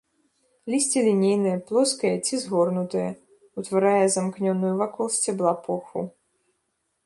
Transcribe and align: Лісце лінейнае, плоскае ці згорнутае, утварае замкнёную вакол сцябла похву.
Лісце 0.73 0.99
лінейнае, 1.07 1.53
плоскае 1.67 2.15
ці 2.25 2.35
згорнутае, 2.45 3.05
утварае 3.63 4.03
замкнёную 4.17 4.73
вакол 4.83 5.05
сцябла 5.17 5.53
похву. 5.69 6.01